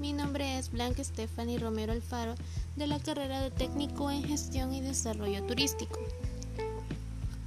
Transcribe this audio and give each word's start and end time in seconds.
mi 0.00 0.12
nombre 0.12 0.58
es 0.58 0.72
Blanca 0.72 1.04
Stephanie 1.04 1.58
Romero 1.58 1.92
Alfaro 1.92 2.34
de 2.74 2.88
la 2.88 2.98
carrera 2.98 3.40
de 3.40 3.52
técnico 3.52 4.10
en 4.10 4.24
gestión 4.24 4.74
y 4.74 4.80
desarrollo 4.80 5.44
turístico. 5.44 5.96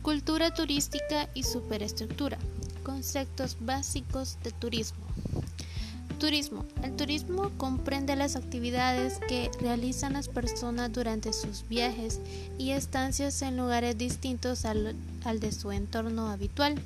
Cultura 0.02 0.54
turística 0.54 1.30
y 1.34 1.44
superestructura. 1.44 2.38
Conceptos 2.84 3.58
básicos 3.60 4.38
de 4.42 4.52
turismo. 4.52 5.06
Turismo. 6.18 6.66
El 6.82 6.96
turismo 6.96 7.52
comprende 7.58 8.16
las 8.16 8.38
actividades 8.38 9.20
que 9.28 9.52
realizan 9.60 10.14
las 10.14 10.30
personas 10.30 10.94
durante 10.94 11.34
sus 11.34 11.68
viajes 11.68 12.22
y 12.58 12.72
estancias 12.72 13.42
en 13.42 13.58
lugares 13.58 13.98
distintos 13.98 14.64
al, 14.64 14.96
al 15.26 15.42
de 15.42 15.52
su 15.52 15.74
entorno 15.74 16.30
habitual 16.30 16.82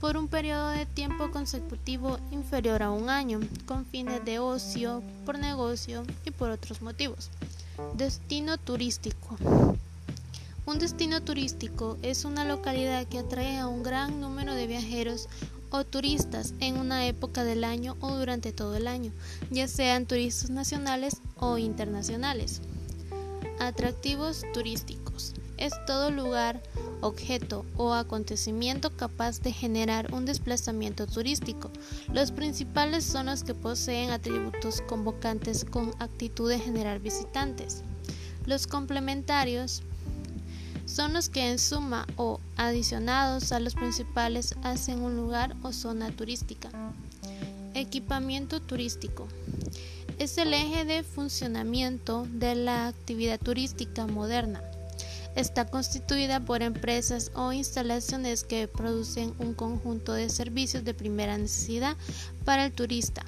por 0.00 0.16
un 0.16 0.28
periodo 0.28 0.68
de 0.68 0.86
tiempo 0.86 1.30
consecutivo 1.30 2.18
inferior 2.30 2.82
a 2.82 2.90
un 2.90 3.10
año, 3.10 3.40
con 3.66 3.84
fines 3.84 4.24
de 4.24 4.38
ocio, 4.38 5.02
por 5.26 5.38
negocio 5.38 6.04
y 6.24 6.30
por 6.30 6.50
otros 6.50 6.82
motivos. 6.82 7.30
Destino 7.94 8.58
turístico. 8.58 9.36
Un 10.66 10.78
destino 10.78 11.22
turístico 11.22 11.96
es 12.02 12.24
una 12.24 12.44
localidad 12.44 13.06
que 13.06 13.18
atrae 13.18 13.58
a 13.58 13.66
un 13.66 13.82
gran 13.82 14.20
número 14.20 14.54
de 14.54 14.66
viajeros 14.66 15.28
o 15.70 15.84
turistas 15.84 16.54
en 16.60 16.78
una 16.78 17.06
época 17.06 17.44
del 17.44 17.64
año 17.64 17.96
o 18.00 18.14
durante 18.16 18.52
todo 18.52 18.76
el 18.76 18.86
año, 18.86 19.12
ya 19.50 19.68
sean 19.68 20.06
turistas 20.06 20.50
nacionales 20.50 21.20
o 21.36 21.58
internacionales. 21.58 22.60
Atractivos 23.58 24.44
turísticos. 24.54 25.34
Es 25.56 25.72
todo 25.86 26.10
lugar 26.10 26.62
objeto 27.00 27.64
o 27.76 27.92
acontecimiento 27.92 28.96
capaz 28.96 29.40
de 29.40 29.52
generar 29.52 30.12
un 30.12 30.24
desplazamiento 30.24 31.06
turístico. 31.06 31.70
Los 32.12 32.32
principales 32.32 33.04
son 33.04 33.26
los 33.26 33.44
que 33.44 33.54
poseen 33.54 34.10
atributos 34.10 34.80
convocantes 34.82 35.64
con 35.64 35.92
actitud 35.98 36.48
de 36.48 36.58
generar 36.58 37.00
visitantes. 37.00 37.82
Los 38.46 38.66
complementarios 38.66 39.82
son 40.86 41.12
los 41.12 41.28
que 41.28 41.50
en 41.50 41.58
suma 41.58 42.06
o 42.16 42.40
adicionados 42.56 43.52
a 43.52 43.60
los 43.60 43.74
principales 43.74 44.54
hacen 44.62 45.02
un 45.02 45.16
lugar 45.16 45.54
o 45.62 45.72
zona 45.72 46.10
turística. 46.10 46.70
Equipamiento 47.74 48.60
turístico. 48.60 49.28
Es 50.18 50.38
el 50.38 50.52
eje 50.52 50.84
de 50.84 51.04
funcionamiento 51.04 52.26
de 52.32 52.54
la 52.54 52.88
actividad 52.88 53.38
turística 53.38 54.06
moderna 54.06 54.62
está 55.38 55.66
constituida 55.66 56.40
por 56.40 56.62
empresas 56.62 57.30
o 57.34 57.52
instalaciones 57.52 58.42
que 58.42 58.66
producen 58.66 59.34
un 59.38 59.54
conjunto 59.54 60.12
de 60.12 60.30
servicios 60.30 60.84
de 60.84 60.94
primera 60.94 61.38
necesidad 61.38 61.96
para 62.44 62.64
el 62.64 62.72
turista, 62.72 63.24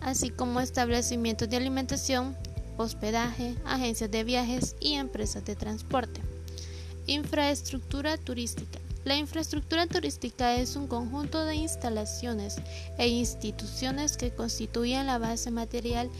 así 0.00 0.30
como 0.30 0.60
establecimientos 0.60 1.50
de 1.50 1.58
alimentación, 1.58 2.34
hospedaje, 2.78 3.54
agencias 3.66 4.10
de 4.10 4.24
viajes 4.24 4.76
y 4.80 4.94
empresas 4.94 5.44
de 5.44 5.56
transporte. 5.56 6.22
Infraestructura 7.06 8.16
turística. 8.16 8.78
La 9.04 9.16
infraestructura 9.16 9.86
turística 9.86 10.56
es 10.56 10.76
un 10.76 10.86
conjunto 10.86 11.44
de 11.44 11.54
instalaciones 11.54 12.56
e 12.98 13.08
instituciones 13.08 14.16
que 14.16 14.30
constituyen 14.30 15.06
la 15.06 15.18
base 15.18 15.50
material 15.50 16.10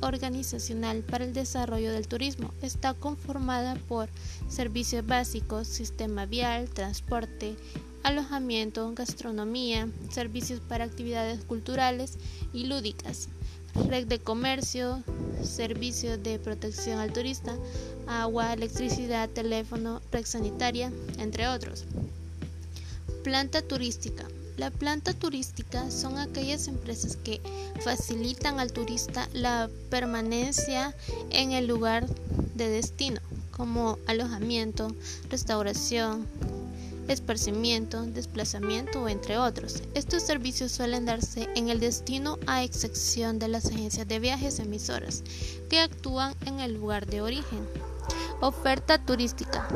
organizacional 0.00 1.02
para 1.02 1.24
el 1.24 1.32
desarrollo 1.32 1.92
del 1.92 2.08
turismo. 2.08 2.52
Está 2.62 2.94
conformada 2.94 3.76
por 3.88 4.08
servicios 4.48 5.06
básicos, 5.06 5.66
sistema 5.68 6.26
vial, 6.26 6.68
transporte, 6.68 7.56
alojamiento, 8.02 8.92
gastronomía, 8.94 9.88
servicios 10.10 10.60
para 10.60 10.84
actividades 10.84 11.44
culturales 11.44 12.18
y 12.52 12.66
lúdicas, 12.66 13.28
red 13.88 14.06
de 14.06 14.18
comercio, 14.18 15.02
servicios 15.42 16.22
de 16.22 16.38
protección 16.38 16.98
al 16.98 17.12
turista, 17.12 17.56
agua, 18.06 18.52
electricidad, 18.52 19.28
teléfono, 19.28 20.00
red 20.10 20.24
sanitaria, 20.24 20.92
entre 21.18 21.48
otros. 21.48 21.84
Planta 23.22 23.62
turística. 23.62 24.26
La 24.58 24.72
planta 24.72 25.14
turística 25.14 25.88
son 25.88 26.18
aquellas 26.18 26.66
empresas 26.66 27.16
que 27.16 27.40
facilitan 27.80 28.58
al 28.58 28.72
turista 28.72 29.28
la 29.32 29.70
permanencia 29.88 30.96
en 31.30 31.52
el 31.52 31.68
lugar 31.68 32.08
de 32.56 32.68
destino, 32.68 33.20
como 33.52 33.98
alojamiento, 34.08 34.88
restauración, 35.30 36.26
esparcimiento, 37.06 38.02
desplazamiento, 38.02 39.08
entre 39.08 39.38
otros. 39.38 39.80
Estos 39.94 40.24
servicios 40.24 40.72
suelen 40.72 41.06
darse 41.06 41.48
en 41.54 41.68
el 41.68 41.78
destino 41.78 42.36
a 42.48 42.64
excepción 42.64 43.38
de 43.38 43.46
las 43.46 43.66
agencias 43.66 44.08
de 44.08 44.18
viajes 44.18 44.58
emisoras, 44.58 45.22
que 45.70 45.78
actúan 45.78 46.34
en 46.46 46.58
el 46.58 46.74
lugar 46.74 47.06
de 47.06 47.20
origen. 47.20 47.60
Oferta 48.40 48.98
turística. 48.98 49.68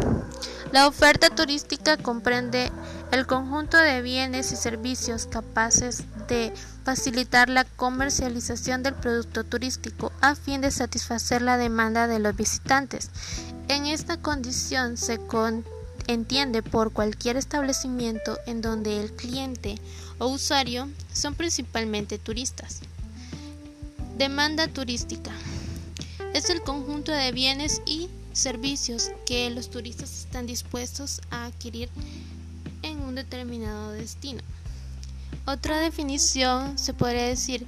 La 0.73 0.87
oferta 0.87 1.29
turística 1.29 1.99
comprende 1.99 2.73
el 3.11 3.27
conjunto 3.27 3.77
de 3.77 4.01
bienes 4.01 4.53
y 4.53 4.57
servicios 4.57 5.27
capaces 5.27 6.05
de 6.29 6.51
facilitar 6.83 7.51
la 7.51 7.65
comercialización 7.65 8.83
del 8.83 8.95
producto 8.95 9.45
turístico 9.45 10.13
a 10.23 10.35
fin 10.35 10.63
de 10.63 10.71
satisfacer 10.71 11.43
la 11.43 11.59
demanda 11.59 12.07
de 12.07 12.21
los 12.21 12.35
visitantes. 12.35 13.11
En 13.69 13.85
esta 13.85 14.17
condición 14.17 14.97
se 14.97 15.21
entiende 16.07 16.63
por 16.63 16.91
cualquier 16.91 17.37
establecimiento 17.37 18.39
en 18.47 18.63
donde 18.63 18.99
el 19.03 19.13
cliente 19.13 19.75
o 20.19 20.29
usuario 20.29 20.89
son 21.13 21.35
principalmente 21.35 22.17
turistas. 22.17 22.81
Demanda 24.17 24.69
turística 24.69 25.33
es 26.33 26.49
el 26.49 26.63
conjunto 26.63 27.13
de 27.13 27.31
bienes 27.33 27.83
y 27.85 28.09
servicios 28.33 29.11
que 29.27 29.51
los 29.51 29.71
turistas 29.71 30.21
están 30.21 30.47
dispuestos 30.47 31.21
a 31.31 31.47
adquirir 31.47 31.89
en 32.83 33.01
un 33.01 33.15
determinado 33.15 33.93
destino. 33.93 34.43
Otra 35.47 35.81
definición 35.81 36.79
se 36.79 36.95
podría 36.95 37.27
decir 37.27 37.67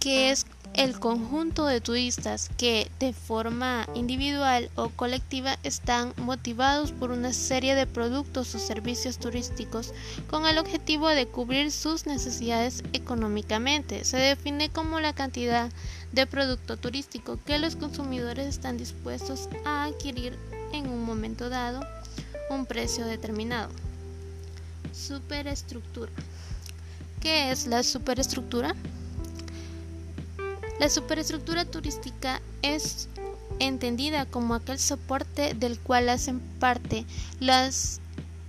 que 0.00 0.30
es 0.30 0.46
el 0.74 0.98
conjunto 0.98 1.66
de 1.66 1.80
turistas 1.80 2.50
que 2.56 2.90
de 2.98 3.12
forma 3.12 3.86
individual 3.94 4.70
o 4.74 4.88
colectiva 4.88 5.56
están 5.62 6.12
motivados 6.16 6.90
por 6.90 7.12
una 7.12 7.32
serie 7.32 7.76
de 7.76 7.86
productos 7.86 8.54
o 8.54 8.58
servicios 8.58 9.18
turísticos 9.18 9.92
con 10.28 10.46
el 10.46 10.58
objetivo 10.58 11.08
de 11.08 11.26
cubrir 11.26 11.70
sus 11.70 12.06
necesidades 12.06 12.82
económicamente. 12.92 14.04
Se 14.04 14.16
define 14.16 14.68
como 14.68 14.98
la 14.98 15.12
cantidad 15.12 15.70
de 16.12 16.26
producto 16.26 16.76
turístico 16.76 17.38
que 17.46 17.58
los 17.58 17.76
consumidores 17.76 18.48
están 18.48 18.76
dispuestos 18.76 19.48
a 19.64 19.84
adquirir 19.84 20.36
en 20.72 20.88
un 20.88 21.04
momento 21.04 21.48
dado, 21.50 21.86
un 22.50 22.66
precio 22.66 23.06
determinado. 23.06 23.70
Superestructura. 24.92 26.10
¿Qué 27.20 27.52
es 27.52 27.66
la 27.68 27.84
superestructura? 27.84 28.74
La 30.78 30.88
superestructura 30.88 31.64
turística 31.64 32.42
es 32.62 33.08
entendida 33.60 34.26
como 34.26 34.54
aquel 34.54 34.78
soporte 34.78 35.54
del 35.54 35.78
cual 35.78 36.08
hacen 36.08 36.40
parte 36.58 37.06
los 37.40 38.00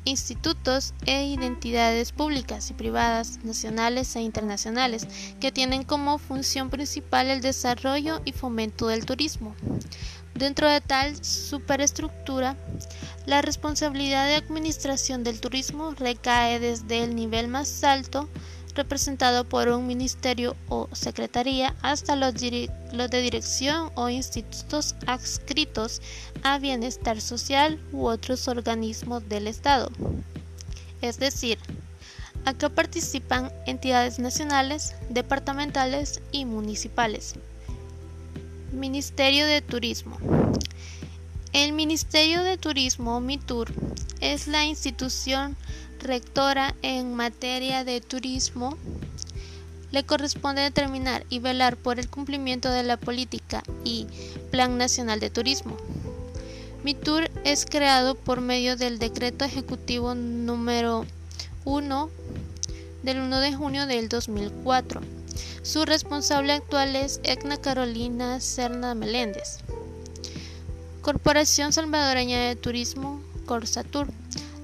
institutos 0.06 0.94
e 1.06 1.26
identidades 1.26 2.12
públicas 2.12 2.70
y 2.70 2.74
privadas, 2.74 3.40
nacionales 3.44 4.16
e 4.16 4.22
internacionales, 4.22 5.08
que 5.40 5.52
tienen 5.52 5.84
como 5.84 6.18
función 6.20 6.70
principal 6.70 7.28
el 7.28 7.42
desarrollo 7.42 8.22
y 8.24 8.32
fomento 8.32 8.88
del 8.88 9.06
turismo. 9.06 9.56
Dentro 10.36 10.70
de 10.70 10.82
tal 10.82 11.24
superestructura, 11.24 12.56
la 13.26 13.42
responsabilidad 13.42 14.28
de 14.28 14.36
administración 14.36 15.24
del 15.24 15.40
turismo 15.40 15.92
recae 15.92 16.60
desde 16.60 17.04
el 17.04 17.16
nivel 17.16 17.48
más 17.48 17.84
alto 17.84 18.30
representado 18.76 19.46
por 19.46 19.70
un 19.70 19.88
ministerio 19.88 20.56
o 20.68 20.90
secretaría 20.92 21.76
hasta 21.82 22.16
los, 22.16 22.34
de 22.36 23.22
dirección 23.22 23.90
o 23.96 24.10
institutos 24.10 24.96
adscritos 25.08 26.02
a 26.44 26.60
bienestar 26.60 27.22
social 27.22 27.80
u 27.92 28.06
otros 28.06 28.48
organismos 28.48 29.28
del 29.28 29.48
Estado. 29.48 29.90
Es 31.02 31.18
decir, 31.18 31.58
acá 32.44 32.70
participan 32.70 33.52
entidades 33.66 34.20
nacionales, 34.20 34.96
departamentales 35.10 36.22
y 36.32 36.46
municipales. 36.46 37.36
Ministerio 38.72 39.48
de 39.48 39.62
Turismo. 39.62 40.18
El 41.54 41.72
Ministerio 41.72 42.44
de 42.44 42.58
Turismo, 42.58 43.22
MITUR, 43.22 43.72
es 44.20 44.48
la 44.48 44.66
institución 44.66 45.56
rectora 46.06 46.76
en 46.82 47.14
materia 47.14 47.84
de 47.84 48.02
turismo, 48.02 48.78
le 49.92 50.06
corresponde 50.06 50.62
determinar 50.62 51.26
y 51.30 51.40
velar 51.40 51.78
por 51.78 52.00
el 52.00 52.10
cumplimiento 52.10 52.70
de 52.70 52.84
la 52.84 52.98
política 52.98 53.64
y 53.84 54.08
Plan 54.52 54.78
Nacional 54.78 55.20
de 55.20 55.30
Turismo. 55.30 55.78
MITUR 56.84 57.32
es 57.44 57.66
creado 57.66 58.16
por 58.16 58.42
medio 58.42 58.76
del 58.76 59.00
Decreto 59.00 59.44
Ejecutivo 59.44 60.14
número 60.14 61.06
1 61.64 62.10
del 63.02 63.20
1 63.20 63.40
de 63.40 63.56
junio 63.56 63.88
del 63.88 64.08
2004 64.08 65.02
Su 65.64 65.86
responsable 65.86 66.54
actual 66.54 66.96
es 66.96 67.20
Egna 67.24 67.58
Carolina 67.58 68.40
Cerna 68.40 68.94
Meléndez. 68.94 69.60
Corporación 71.02 71.74
Salvadoreña 71.74 72.40
de 72.40 72.56
Turismo, 72.56 73.22
Corsatur. 73.46 74.08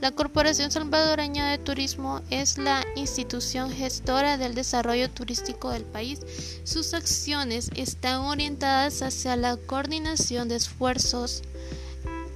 La 0.01 0.09
Corporación 0.09 0.71
Salvadoreña 0.71 1.51
de 1.51 1.59
Turismo 1.59 2.21
es 2.31 2.57
la 2.57 2.83
institución 2.95 3.71
gestora 3.71 4.39
del 4.39 4.55
desarrollo 4.55 5.11
turístico 5.11 5.69
del 5.69 5.83
país. 5.83 6.19
Sus 6.63 6.95
acciones 6.95 7.69
están 7.75 8.21
orientadas 8.21 9.03
hacia 9.03 9.35
la 9.35 9.57
coordinación 9.57 10.49
de 10.49 10.55
esfuerzos 10.55 11.43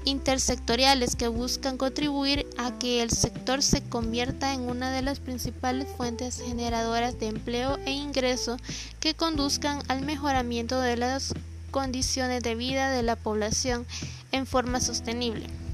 intersectoriales 0.04 1.16
que 1.16 1.28
buscan 1.28 1.80
contribuir 1.80 2.46
a 2.58 2.78
que 2.78 3.02
el 3.02 3.10
sector 3.10 3.64
se 3.64 3.82
convierta 3.82 4.54
en 4.54 4.62
una 4.62 4.92
de 4.92 5.02
las 5.02 5.20
principales 5.20 5.88
fuentes 5.98 6.44
generadoras 6.46 7.18
de 7.20 7.30
empleo 7.30 7.80
e 7.88 7.94
ingreso 7.94 8.58
que 9.00 9.16
conduzcan 9.16 9.82
al 9.88 10.04
mejoramiento 10.04 10.80
de 10.80 10.98
las 10.98 11.34
condiciones 11.72 12.44
de 12.44 12.54
vida 12.54 12.92
de 12.92 13.02
la 13.02 13.16
población 13.16 13.88
en 14.32 14.46
forma 14.46 14.80
sostenible. 14.80 15.65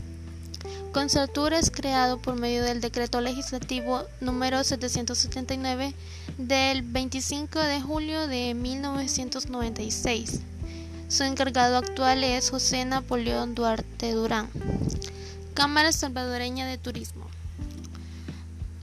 Consaltura 0.92 1.58
es 1.58 1.72
creado 1.72 2.18
por 2.18 2.36
medio 2.36 2.64
del 2.64 2.82
decreto 2.82 3.22
legislativo 3.22 4.04
número 4.20 4.62
779 4.62 5.94
del 6.38 6.82
25 6.82 7.60
de 7.60 7.80
julio 7.80 8.28
de 8.28 8.54
1996. 8.54 10.42
Su 11.08 11.24
encargado 11.24 11.78
actual 11.78 12.26
es 12.26 12.50
José 12.50 12.84
Napoleón 12.84 13.56
Duarte 13.56 14.12
Durán. 14.12 14.50
Cámara 15.54 15.94
Salvadoreña 15.94 16.68
de 16.68 16.78
Turismo. 16.78 17.26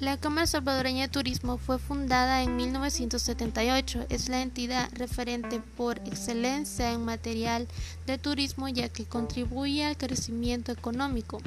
La 0.00 0.16
Cámara 0.16 0.46
Salvadoreña 0.46 1.02
de 1.02 1.12
Turismo 1.12 1.58
fue 1.58 1.80
fundada 1.80 2.44
en 2.44 2.54
1978. 2.54 4.06
Es 4.10 4.28
la 4.28 4.42
entidad 4.42 4.88
referente 4.92 5.60
por 5.76 5.98
excelencia 6.06 6.92
en 6.92 7.04
material 7.04 7.66
de 8.06 8.16
turismo 8.16 8.68
ya 8.68 8.88
que 8.88 9.06
contribuye 9.06 9.84
al 9.84 9.96
crecimiento 9.96 10.70
económico, 10.70 11.40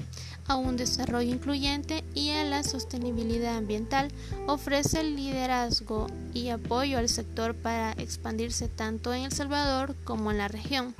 a 0.49 0.57
un 0.57 0.75
desarrollo 0.75 1.33
incluyente 1.33 2.03
y 2.13 2.31
a 2.31 2.43
la 2.43 2.63
sostenibilidad 2.63 3.55
ambiental. 3.55 4.11
Ofrece 4.47 5.01
liderazgo 5.05 6.07
y 6.33 6.49
apoyo 6.49 6.97
al 6.97 7.07
sector 7.07 7.55
para 7.55 7.93
expandirse 7.93 8.67
tanto 8.67 9.13
en 9.13 9.23
El 9.23 9.31
Salvador 9.31 9.95
como 10.03 10.29
en 10.29 10.39
la 10.39 10.49
región. 10.49 10.93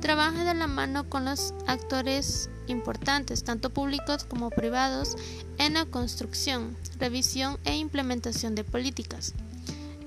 Trabaja 0.00 0.44
de 0.44 0.54
la 0.54 0.68
mano 0.68 1.08
con 1.08 1.24
los 1.24 1.52
actores 1.66 2.50
importantes, 2.68 3.42
tanto 3.42 3.70
públicos 3.70 4.24
como 4.24 4.50
privados, 4.50 5.16
en 5.58 5.74
la 5.74 5.86
construcción, 5.86 6.76
revisión 7.00 7.58
e 7.64 7.76
implementación 7.76 8.54
de 8.54 8.62
políticas. 8.62 9.34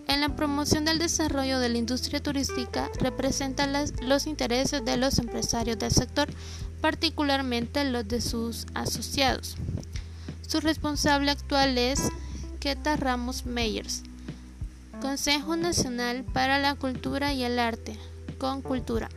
En 0.07 0.21
la 0.21 0.29
promoción 0.35 0.85
del 0.85 0.97
desarrollo 0.97 1.59
de 1.59 1.69
la 1.69 1.77
industria 1.77 2.23
turística 2.23 2.89
representa 2.99 3.67
los 4.01 4.27
intereses 4.27 4.83
de 4.83 4.95
los 4.95 5.19
empresarios 5.19 5.77
del 5.77 5.91
sector, 5.91 6.29
particularmente 6.79 7.83
los 7.83 8.07
de 8.07 8.21
sus 8.21 8.67
asociados. 8.73 9.57
Su 10.47 10.61
responsable 10.61 11.31
actual 11.31 11.77
es 11.77 11.99
Keta 12.61 12.95
Ramos 12.95 13.45
Meyers, 13.45 14.03
Consejo 15.01 15.57
Nacional 15.57 16.23
para 16.23 16.59
la 16.59 16.75
Cultura 16.75 17.33
y 17.33 17.43
el 17.43 17.59
Arte, 17.59 17.97
con 18.37 18.61
Cultura 18.61 19.09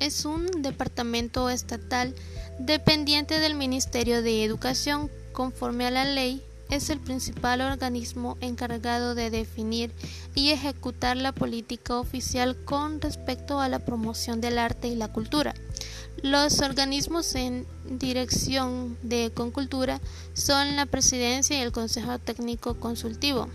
es 0.00 0.24
un 0.24 0.46
departamento 0.62 1.50
estatal 1.50 2.14
dependiente 2.58 3.38
del 3.38 3.54
Ministerio 3.54 4.22
de 4.22 4.44
Educación. 4.44 5.10
Conforme 5.32 5.86
a 5.86 5.90
la 5.90 6.04
ley, 6.04 6.42
es 6.70 6.90
el 6.90 6.98
principal 6.98 7.60
organismo 7.60 8.36
encargado 8.40 9.14
de 9.14 9.30
definir 9.30 9.92
y 10.34 10.50
ejecutar 10.50 11.16
la 11.16 11.32
política 11.32 11.98
oficial 11.98 12.56
con 12.64 13.00
respecto 13.00 13.60
a 13.60 13.68
la 13.68 13.78
promoción 13.78 14.40
del 14.40 14.58
arte 14.58 14.88
y 14.88 14.94
la 14.94 15.12
cultura. 15.12 15.54
Los 16.22 16.60
organismos 16.60 17.34
en 17.34 17.66
dirección 17.84 18.96
de 19.02 19.30
Concultura 19.34 20.00
son 20.32 20.74
la 20.74 20.86
Presidencia 20.86 21.58
y 21.58 21.62
el 21.62 21.72
Consejo 21.72 22.18
Técnico 22.18 22.74
Consultivo. 22.80 23.48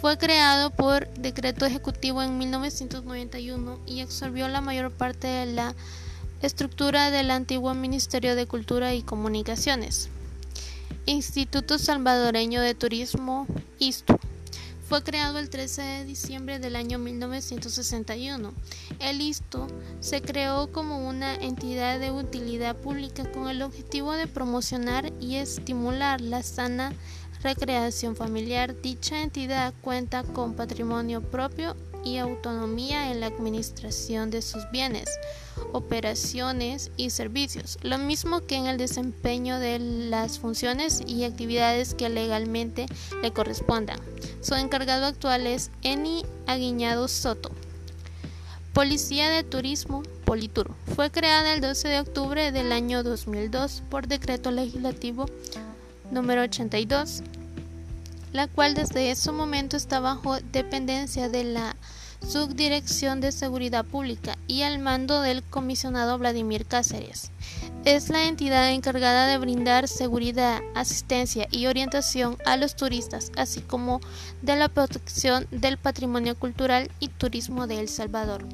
Fue 0.00 0.16
creado 0.16 0.70
por 0.70 1.06
decreto 1.12 1.66
ejecutivo 1.66 2.22
en 2.22 2.38
1991 2.38 3.80
y 3.84 4.00
absorbió 4.00 4.48
la 4.48 4.62
mayor 4.62 4.90
parte 4.90 5.26
de 5.26 5.44
la 5.44 5.74
estructura 6.40 7.10
del 7.10 7.30
antiguo 7.30 7.74
Ministerio 7.74 8.34
de 8.34 8.46
Cultura 8.46 8.94
y 8.94 9.02
Comunicaciones. 9.02 10.08
Instituto 11.04 11.78
Salvadoreño 11.78 12.62
de 12.62 12.74
Turismo, 12.74 13.46
ISTU. 13.78 14.18
Fue 14.88 15.02
creado 15.02 15.38
el 15.38 15.50
13 15.50 15.82
de 15.82 16.04
diciembre 16.06 16.58
del 16.58 16.76
año 16.76 16.98
1961. 16.98 18.54
El 19.00 19.20
ISTU 19.20 19.66
se 20.00 20.22
creó 20.22 20.72
como 20.72 21.06
una 21.06 21.34
entidad 21.34 22.00
de 22.00 22.10
utilidad 22.10 22.74
pública 22.74 23.30
con 23.30 23.50
el 23.50 23.60
objetivo 23.60 24.12
de 24.14 24.26
promocionar 24.26 25.12
y 25.20 25.36
estimular 25.36 26.22
la 26.22 26.42
sana 26.42 26.94
recreación 27.42 28.16
familiar, 28.16 28.80
dicha 28.80 29.22
entidad 29.22 29.72
cuenta 29.82 30.22
con 30.22 30.54
patrimonio 30.54 31.22
propio 31.22 31.76
y 32.04 32.18
autonomía 32.18 33.10
en 33.10 33.20
la 33.20 33.26
administración 33.26 34.30
de 34.30 34.42
sus 34.42 34.70
bienes, 34.70 35.08
operaciones 35.72 36.90
y 36.96 37.10
servicios, 37.10 37.78
lo 37.82 37.98
mismo 37.98 38.40
que 38.46 38.56
en 38.56 38.66
el 38.66 38.78
desempeño 38.78 39.58
de 39.58 39.78
las 39.78 40.38
funciones 40.38 41.02
y 41.06 41.24
actividades 41.24 41.94
que 41.94 42.08
legalmente 42.08 42.86
le 43.22 43.32
correspondan. 43.32 44.00
Su 44.40 44.54
encargado 44.54 45.06
actual 45.06 45.46
es 45.46 45.70
Eni 45.82 46.24
Aguiñado 46.46 47.08
Soto. 47.08 47.50
Policía 48.72 49.28
de 49.28 49.42
Turismo, 49.42 50.02
Politur, 50.24 50.70
fue 50.94 51.10
creada 51.10 51.52
el 51.54 51.60
12 51.60 51.88
de 51.88 52.00
octubre 52.00 52.52
del 52.52 52.72
año 52.72 53.02
2002 53.02 53.82
por 53.90 54.06
decreto 54.06 54.52
legislativo 54.52 55.26
número 56.10 56.42
82, 56.42 57.22
la 58.32 58.46
cual 58.46 58.74
desde 58.74 59.10
ese 59.10 59.32
momento 59.32 59.76
está 59.76 60.00
bajo 60.00 60.38
dependencia 60.52 61.28
de 61.28 61.44
la 61.44 61.76
Subdirección 62.26 63.20
de 63.20 63.32
Seguridad 63.32 63.84
Pública 63.84 64.36
y 64.46 64.62
al 64.62 64.78
mando 64.78 65.22
del 65.22 65.42
comisionado 65.42 66.18
Vladimir 66.18 66.66
Cáceres. 66.66 67.30
Es 67.84 68.10
la 68.10 68.26
entidad 68.26 68.70
encargada 68.70 69.26
de 69.26 69.38
brindar 69.38 69.88
seguridad, 69.88 70.60
asistencia 70.74 71.48
y 71.50 71.66
orientación 71.66 72.36
a 72.44 72.56
los 72.56 72.76
turistas, 72.76 73.32
así 73.36 73.60
como 73.62 74.00
de 74.42 74.56
la 74.56 74.68
protección 74.68 75.46
del 75.50 75.78
patrimonio 75.78 76.38
cultural 76.38 76.90
y 77.00 77.08
turismo 77.08 77.66
de 77.66 77.80
El 77.80 77.88
Salvador. 77.88 78.44